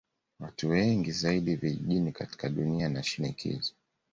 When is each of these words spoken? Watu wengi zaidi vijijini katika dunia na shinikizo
Watu 0.39 0.69
wengi 0.69 1.11
zaidi 1.11 1.55
vijijini 1.55 2.11
katika 2.11 2.49
dunia 2.49 2.89
na 2.89 3.03
shinikizo 3.03 3.73